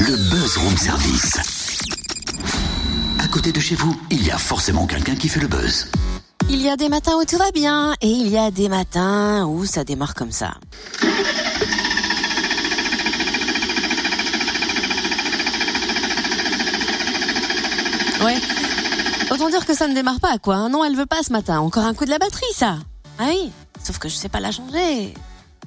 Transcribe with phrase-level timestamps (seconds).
[0.00, 1.36] Le buzz room service.
[3.18, 5.88] À côté de chez vous, il y a forcément quelqu'un qui fait le buzz.
[6.48, 9.46] Il y a des matins où tout va bien et il y a des matins
[9.46, 10.54] où ça démarre comme ça.
[18.22, 18.40] Ouais.
[19.30, 20.68] Autant dire que ça ne démarre pas, quoi.
[20.68, 21.60] Non, elle veut pas ce matin.
[21.60, 22.78] Encore un coup de la batterie, ça.
[23.18, 23.50] Ah oui.
[23.82, 25.14] Sauf que je sais pas la changer.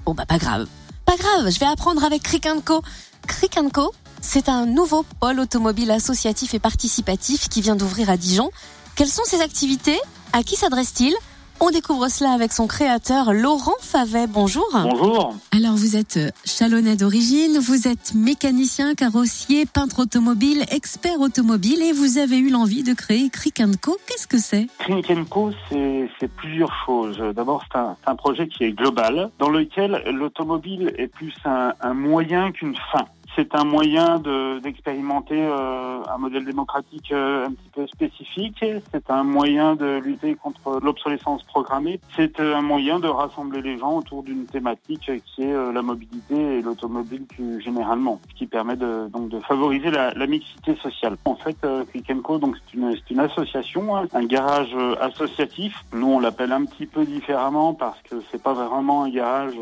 [0.05, 0.67] Bon, bah, pas grave.
[1.05, 1.51] Pas grave.
[1.51, 2.81] Je vais apprendre avec Crick Co.
[3.27, 3.91] Crick Co,
[4.25, 8.49] c'est un nouveau pôle automobile associatif et participatif qui vient d'ouvrir à Dijon.
[8.95, 9.99] Quelles sont ses activités?
[10.33, 11.13] À qui s'adresse-t-il?
[11.61, 14.27] On découvre cela avec son créateur Laurent Favet.
[14.27, 14.67] Bonjour.
[14.73, 15.35] Bonjour.
[15.53, 22.17] Alors vous êtes chalonnais d'origine, vous êtes mécanicien, carrossier, peintre automobile, expert automobile et vous
[22.17, 23.95] avez eu l'envie de créer Crick Co.
[24.05, 24.67] Qu'est-ce que c'est?
[24.79, 27.19] Crick Co, c'est plusieurs choses.
[27.33, 31.93] D'abord, c'est un, un, projet qui est global, dans lequel l'automobile est plus un, un
[31.93, 33.05] moyen qu'une fin.
[33.35, 34.19] C'est un moyen
[34.63, 38.63] d'expérimenter euh, un modèle démocratique euh, un petit peu spécifique.
[38.93, 41.99] C'est un moyen de lutter contre l'obsolescence programmée.
[42.15, 45.81] C'est euh, un moyen de rassembler les gens autour d'une thématique qui est euh, la
[45.81, 50.75] mobilité et l'automobile plus généralement, ce qui permet de, donc de favoriser la, la mixité
[50.75, 51.17] sociale.
[51.25, 55.83] En fait, euh, Click Co, donc c'est une, une association, hein, un garage euh, associatif.
[55.93, 59.55] Nous, on l'appelle un petit peu différemment parce que c'est pas vraiment un garage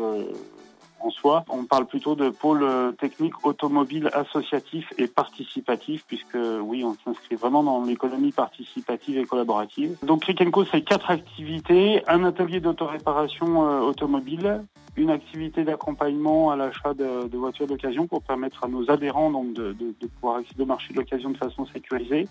[1.04, 1.44] en soi.
[1.48, 2.66] On parle plutôt de pôle
[2.98, 9.96] technique automobile associatif et participatif, puisque oui, on s'inscrit vraiment dans l'économie participative et collaborative.
[10.02, 14.64] Donc Crikenco, c'est quatre activités, un atelier d'autoréparation euh, automobile,
[14.96, 19.74] une activité d'accompagnement à l'achat de, voitures d'occasion pour permettre à nos adhérents donc de
[20.20, 22.28] pouvoir accéder au marché de l'occasion de façon sécurisée.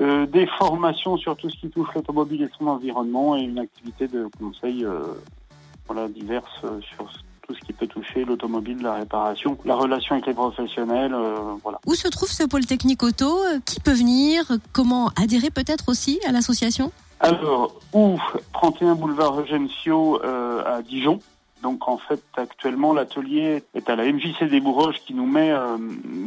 [0.00, 4.08] Euh, des formations sur tout ce qui touche l'automobile et son environnement et une activité
[4.08, 5.14] de conseil euh,
[5.86, 7.08] voilà, diverses sur
[7.46, 11.78] tout ce qui peut toucher l'automobile, la réparation, la relation avec les professionnels, euh, voilà.
[11.86, 13.38] Où se trouve ce pôle technique auto?
[13.64, 14.44] Qui peut venir?
[14.72, 16.92] Comment adhérer peut-être aussi à l'association?
[17.20, 18.18] Alors, où
[18.52, 21.20] 31 boulevard Eugène Sio euh, à Dijon.
[21.62, 25.78] Donc en fait, actuellement, l'atelier est à la MJC des Bourroges qui nous met euh,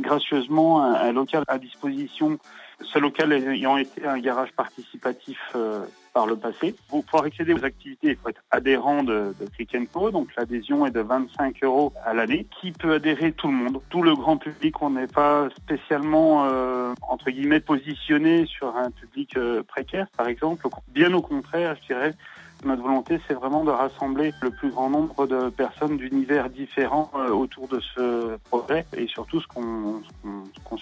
[0.02, 2.40] gracieusement un, un, local à disposition.
[2.82, 5.86] Ce local ayant été un garage participatif euh,
[6.18, 6.74] par le passé.
[6.90, 10.10] Pour pouvoir accéder aux activités, il faut être adhérent de, de Click Co.
[10.10, 12.48] Donc l'adhésion est de 25 euros à l'année.
[12.60, 13.34] Qui peut adhérer?
[13.34, 14.82] Tout le monde, tout le grand public.
[14.82, 20.68] On n'est pas spécialement euh, entre guillemets positionné sur un public euh, précaire, par exemple.
[20.88, 22.16] Bien au contraire, je dirais.
[22.66, 27.30] Notre volonté, c'est vraiment de rassembler le plus grand nombre de personnes d'univers différents euh,
[27.30, 28.88] autour de ce projet.
[28.98, 30.77] Et surtout, ce qu'on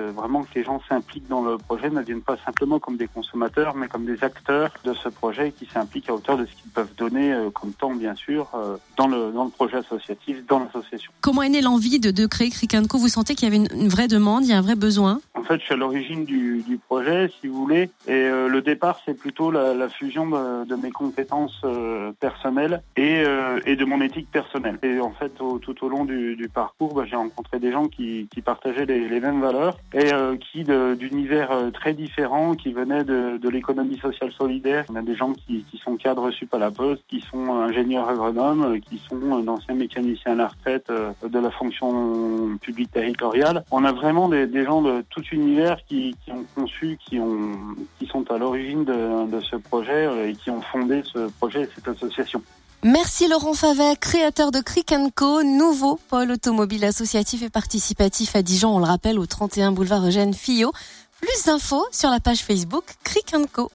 [0.00, 3.74] vraiment que les gens s'impliquent dans le projet, ne viennent pas simplement comme des consommateurs,
[3.74, 6.94] mais comme des acteurs de ce projet qui s'impliquent à hauteur de ce qu'ils peuvent
[6.96, 11.10] donner euh, comme temps, bien sûr, euh, dans, le, dans le projet associatif, dans l'association.
[11.20, 14.44] Comment est née l'envie de, créer Cricanco Vous sentez qu'il y avait une, vraie demande,
[14.44, 15.20] il y a un vrai besoin?
[15.46, 17.90] Fait, je suis à l'origine du, du, projet, si vous voulez.
[18.06, 23.22] Et euh, le départ, c'est plutôt la, fusion de, de mes compétences euh, personnelles et,
[23.24, 24.78] euh, et, de mon éthique personnelle.
[24.82, 28.42] Et en fait, tout au long du, parcours, bah, j'ai rencontré des gens qui, qui
[28.42, 34.32] partageaient les, mêmes valeurs et qui d'univers très différents, qui venaient de, de l'économie sociale
[34.32, 34.84] solidaire.
[34.90, 38.80] On a des gens qui, sont cadres sup à la poste, qui sont ingénieurs agronomes,
[38.80, 43.64] qui sont d'anciens mécaniciens à la retraite de la fonction publique territoriale.
[43.70, 48.06] On a vraiment des, des gens de tout univers qui, ont conçu, qui, ont, qui
[48.06, 52.42] sont à l'origine de, ce projet et qui ont fondé ce projet et cette association.
[52.82, 58.76] Merci Laurent Favet, créateur de Crick Co, nouveau pôle automobile associatif et participatif à Dijon,
[58.76, 60.72] on le rappelle, au 31 boulevard Eugène Fillot.
[61.20, 63.64] Plus d'infos sur la page Facebook Crick Co.